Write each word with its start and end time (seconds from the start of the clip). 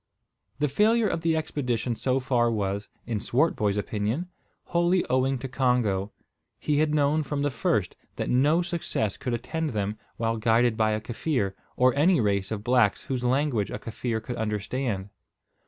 The 0.57 0.67
failure 0.67 1.07
of 1.07 1.21
the 1.21 1.37
expedition 1.37 1.95
so 1.95 2.19
far 2.19 2.49
was, 2.49 2.89
in 3.05 3.19
Swartboy's 3.19 3.77
opinion, 3.77 4.29
wholly 4.63 5.05
owing 5.11 5.37
to 5.37 5.47
Congo. 5.47 6.11
He 6.57 6.79
had 6.79 6.95
known 6.95 7.21
from 7.21 7.43
the 7.43 7.51
first 7.51 7.95
that 8.15 8.27
no 8.27 8.63
success 8.63 9.15
could 9.15 9.35
attend 9.35 9.73
them 9.73 9.99
while 10.17 10.37
guided 10.37 10.75
by 10.75 10.93
a 10.93 11.01
Kaffir, 11.01 11.53
or 11.75 11.93
any 11.93 12.19
race 12.19 12.49
of 12.49 12.63
blacks 12.63 13.03
whose 13.03 13.23
language 13.23 13.69
a 13.69 13.77
Kaffir 13.77 14.19
could 14.23 14.37
understand. 14.37 15.11